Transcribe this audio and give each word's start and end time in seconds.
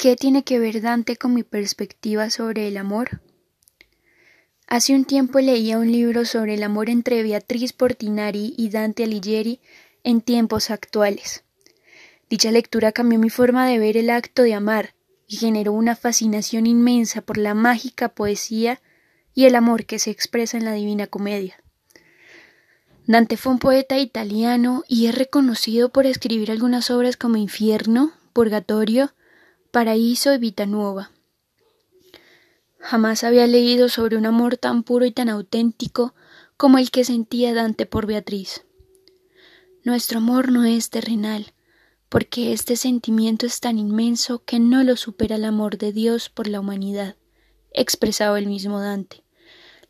¿Qué 0.00 0.16
tiene 0.16 0.44
que 0.44 0.58
ver 0.58 0.80
Dante 0.80 1.16
con 1.16 1.34
mi 1.34 1.42
perspectiva 1.42 2.30
sobre 2.30 2.66
el 2.68 2.78
amor? 2.78 3.20
Hace 4.66 4.94
un 4.94 5.04
tiempo 5.04 5.40
leía 5.40 5.78
un 5.78 5.92
libro 5.92 6.24
sobre 6.24 6.54
el 6.54 6.62
amor 6.62 6.88
entre 6.88 7.22
Beatriz 7.22 7.74
Portinari 7.74 8.54
y 8.56 8.70
Dante 8.70 9.04
Alighieri 9.04 9.60
en 10.02 10.22
tiempos 10.22 10.70
actuales. 10.70 11.44
Dicha 12.30 12.50
lectura 12.50 12.92
cambió 12.92 13.18
mi 13.18 13.28
forma 13.28 13.68
de 13.68 13.78
ver 13.78 13.98
el 13.98 14.08
acto 14.08 14.42
de 14.42 14.54
amar 14.54 14.94
y 15.28 15.36
generó 15.36 15.72
una 15.72 15.94
fascinación 15.96 16.66
inmensa 16.66 17.20
por 17.20 17.36
la 17.36 17.52
mágica 17.52 18.08
poesía 18.08 18.80
y 19.34 19.44
el 19.44 19.54
amor 19.54 19.84
que 19.84 19.98
se 19.98 20.10
expresa 20.10 20.56
en 20.56 20.64
la 20.64 20.72
Divina 20.72 21.08
Comedia. 21.08 21.62
Dante 23.06 23.36
fue 23.36 23.52
un 23.52 23.58
poeta 23.58 23.98
italiano 23.98 24.82
y 24.88 25.08
es 25.08 25.14
reconocido 25.14 25.92
por 25.92 26.06
escribir 26.06 26.50
algunas 26.50 26.90
obras 26.90 27.18
como 27.18 27.36
Infierno, 27.36 28.14
Purgatorio, 28.32 29.12
Paraíso 29.70 30.34
y 30.34 30.38
Vita 30.38 30.66
Nuova. 30.66 31.12
Jamás 32.80 33.22
había 33.22 33.46
leído 33.46 33.88
sobre 33.88 34.16
un 34.16 34.26
amor 34.26 34.56
tan 34.56 34.82
puro 34.82 35.04
y 35.04 35.12
tan 35.12 35.28
auténtico 35.28 36.12
como 36.56 36.78
el 36.78 36.90
que 36.90 37.04
sentía 37.04 37.54
Dante 37.54 37.86
por 37.86 38.06
Beatriz. 38.06 38.64
Nuestro 39.84 40.18
amor 40.18 40.50
no 40.50 40.64
es 40.64 40.90
terrenal, 40.90 41.52
porque 42.08 42.52
este 42.52 42.74
sentimiento 42.74 43.46
es 43.46 43.60
tan 43.60 43.78
inmenso 43.78 44.42
que 44.44 44.58
no 44.58 44.82
lo 44.82 44.96
supera 44.96 45.36
el 45.36 45.44
amor 45.44 45.78
de 45.78 45.92
Dios 45.92 46.30
por 46.30 46.48
la 46.48 46.58
humanidad, 46.58 47.14
expresaba 47.72 48.40
el 48.40 48.48
mismo 48.48 48.80
Dante. 48.80 49.22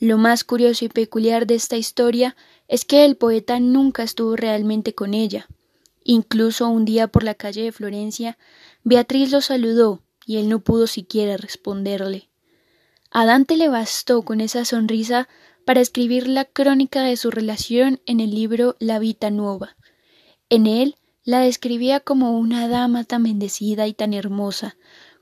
Lo 0.00 0.18
más 0.18 0.42
curioso 0.42 0.86
y 0.86 0.88
peculiar 0.88 1.46
de 1.46 1.54
esta 1.54 1.76
historia 1.76 2.34
es 2.66 2.84
que 2.84 3.04
el 3.04 3.16
poeta 3.16 3.60
nunca 3.60 4.02
estuvo 4.02 4.34
realmente 4.34 4.92
con 4.92 5.14
ella. 5.14 5.46
Incluso 6.02 6.68
un 6.68 6.84
día 6.84 7.06
por 7.06 7.22
la 7.22 7.34
calle 7.34 7.62
de 7.62 7.70
Florencia 7.70 8.38
Beatriz 8.84 9.30
lo 9.30 9.40
saludó 9.40 10.02
y 10.24 10.36
él 10.36 10.48
no 10.48 10.60
pudo 10.60 10.86
siquiera 10.86 11.36
responderle. 11.36 12.28
A 13.10 13.24
Dante 13.24 13.56
le 13.56 13.68
bastó 13.68 14.22
con 14.22 14.40
esa 14.40 14.64
sonrisa 14.64 15.28
para 15.64 15.80
escribir 15.80 16.28
la 16.28 16.44
crónica 16.44 17.02
de 17.02 17.16
su 17.16 17.30
relación 17.30 18.00
en 18.06 18.20
el 18.20 18.30
libro 18.30 18.76
La 18.78 18.98
Vita 18.98 19.30
Nuova. 19.30 19.76
En 20.50 20.66
él 20.66 20.96
la 21.24 21.40
describía 21.40 22.00
como 22.00 22.38
una 22.38 22.68
dama 22.68 23.04
tan 23.04 23.22
bendecida 23.22 23.86
y 23.86 23.94
tan 23.94 24.14
hermosa, 24.14 24.76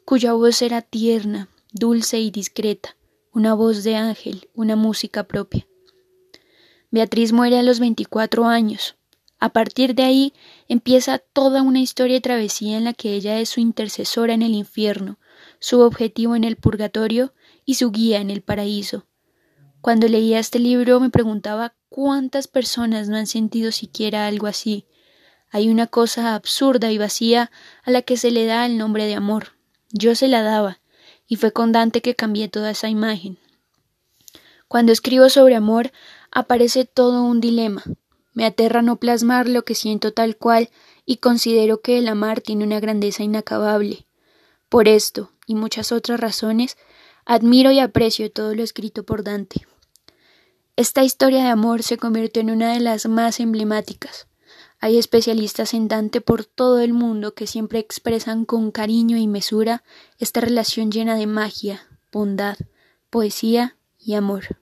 cuya 0.05 0.33
voz 0.35 0.63
era 0.63 0.83
tierna, 0.83 1.49
dulce 1.73 2.21
y 2.21 2.31
discreta, 2.31 2.97
una 3.33 3.55
voz 3.55 3.83
de 3.83 3.97
ángel, 3.97 4.49
una 4.55 4.77
música 4.77 5.25
propia. 5.25 5.67
Beatriz 6.91 7.33
muere 7.33 7.59
a 7.59 7.63
los 7.63 7.81
veinticuatro 7.81 8.47
años, 8.47 8.96
a 9.39 9.51
partir 9.51 9.95
de 9.95 10.05
ahí 10.05 10.33
empieza 10.69 11.19
toda 11.19 11.63
una 11.63 11.81
historia 11.81 12.15
de 12.15 12.21
travesía 12.21 12.79
en 12.79 12.85
la 12.85 12.95
que 12.95 13.13
ella 13.13 13.39
es 13.39 13.51
su 13.51 13.61
intercesora 13.61 14.33
en 14.33 14.43
el 14.43 14.55
infierno, 14.55 15.19
su 15.59 15.81
objetivo 15.81 16.37
en 16.37 16.45
el 16.45 16.57
purgatorio 16.57 17.35
y 17.65 17.75
su 17.75 17.91
guía 17.91 18.21
en 18.21 18.31
el 18.31 18.43
paraíso. 18.43 19.07
Cuando 19.81 20.09
leía 20.09 20.39
este 20.39 20.59
libro 20.59 21.01
me 21.01 21.11
preguntaba 21.11 21.75
cuántas 21.89 22.49
personas 22.49 23.09
no 23.09 23.17
han 23.17 23.27
sentido 23.27 23.73
siquiera 23.73 24.27
algo 24.27 24.47
así. 24.47 24.87
Hay 25.51 25.69
una 25.69 25.87
cosa 25.87 26.35
absurda 26.35 26.91
y 26.91 26.99
vacía 26.99 27.51
a 27.85 27.91
la 27.91 28.03
que 28.03 28.17
se 28.17 28.31
le 28.31 28.47
da 28.47 28.67
el 28.67 28.79
nombre 28.79 29.05
de 29.05 29.15
amor. 29.15 29.53
Yo 29.93 30.15
se 30.15 30.29
la 30.29 30.43
daba, 30.43 30.81
y 31.29 31.37
fue 31.37 31.53
con 31.53 31.73
Dante 31.73 32.01
que 32.01 32.17
cambié 32.17 32.49
toda 32.49 32.71
esa 32.71 32.89
imagen. 32.89 33.39
Cuando 34.69 34.93
escribo 34.93 35.29
sobre 35.29 35.55
amor 35.55 35.93
aparece 36.33 36.85
todo 36.85 37.23
un 37.23 37.41
dilema. 37.41 37.85
Me 38.37 38.45
aterra 38.45 38.83
no 38.83 38.97
plasmar 38.97 39.49
lo 39.49 39.65
que 39.65 39.75
siento 39.75 40.13
tal 40.13 40.37
cual 40.37 40.69
y 41.07 41.17
considero 41.17 41.81
que 41.81 41.97
el 41.97 42.07
amar 42.07 42.43
tiene 42.43 42.65
una 42.65 42.81
grandeza 42.81 43.23
inacabable. 43.23 44.07
Por 44.69 44.89
esto, 44.89 45.33
y 45.47 45.55
muchas 45.55 45.91
otras 45.91 46.21
razones, 46.21 46.77
admiro 47.25 47.71
y 47.71 47.79
aprecio 47.79 48.31
todo 48.31 48.55
lo 48.55 48.63
escrito 48.63 49.05
por 49.05 49.25
Dante. 49.25 49.67
Esta 50.77 51.03
historia 51.03 51.45
de 51.45 51.49
amor 51.49 51.83
se 51.83 51.97
convirtió 51.97 52.43
en 52.43 52.51
una 52.51 52.75
de 52.75 52.81
las 52.81 53.07
más 53.07 53.41
emblemáticas. 53.41 54.27
Hay 54.81 54.99
especialistas 54.99 55.73
en 55.73 55.89
Dante 55.89 56.21
por 56.21 56.45
todo 56.45 56.81
el 56.81 56.93
mundo 56.93 57.33
que 57.33 57.47
siempre 57.47 57.79
expresan 57.79 58.45
con 58.45 58.71
cariño 58.71 59.17
y 59.17 59.27
mesura 59.27 59.83
esta 60.19 60.43
relación 60.43 60.93
llena 60.93 61.17
de 61.17 61.27
magia, 61.27 61.89
bondad, 62.13 62.59
poesía 63.09 63.79
y 63.99 64.13
amor. 64.13 64.59